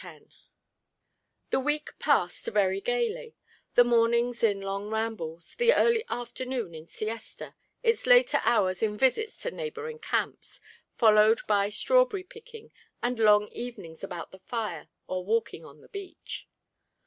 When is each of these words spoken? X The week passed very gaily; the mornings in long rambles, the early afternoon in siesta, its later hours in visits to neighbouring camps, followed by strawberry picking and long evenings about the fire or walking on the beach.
X 0.03 0.47
The 1.51 1.59
week 1.59 1.91
passed 1.99 2.47
very 2.47 2.81
gaily; 2.81 3.35
the 3.75 3.83
mornings 3.83 4.41
in 4.41 4.59
long 4.59 4.89
rambles, 4.89 5.53
the 5.53 5.73
early 5.73 6.03
afternoon 6.09 6.73
in 6.73 6.87
siesta, 6.87 7.53
its 7.83 8.07
later 8.07 8.39
hours 8.43 8.81
in 8.81 8.97
visits 8.97 9.37
to 9.43 9.51
neighbouring 9.51 9.99
camps, 9.99 10.59
followed 10.97 11.45
by 11.45 11.69
strawberry 11.69 12.23
picking 12.23 12.71
and 13.03 13.19
long 13.19 13.47
evenings 13.49 14.03
about 14.03 14.31
the 14.31 14.39
fire 14.39 14.89
or 15.05 15.23
walking 15.23 15.63
on 15.63 15.81
the 15.81 15.87
beach. 15.89 16.49